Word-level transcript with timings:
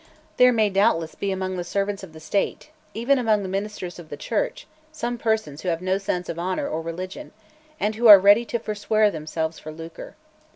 There 0.37 0.51
may 0.51 0.71
doubtless 0.71 1.13
be 1.13 1.31
among 1.31 1.57
the 1.57 1.63
servants 1.63 2.01
of 2.01 2.11
the 2.11 2.19
State, 2.19 2.71
and 2.71 2.97
even 2.97 3.19
among 3.19 3.43
the 3.43 3.47
ministers 3.47 3.99
of 3.99 4.09
the 4.09 4.17
Church, 4.17 4.65
some 4.91 5.19
persons 5.19 5.61
who 5.61 5.69
have 5.69 5.79
no 5.79 5.99
sense 5.99 6.27
of 6.27 6.39
honour 6.39 6.67
or 6.67 6.81
religion, 6.81 7.33
and 7.79 7.93
who 7.93 8.07
are 8.07 8.17
ready 8.17 8.43
to 8.45 8.57
forswear 8.57 9.11
themselves 9.11 9.59
for 9.59 9.71
lucre. 9.71 10.15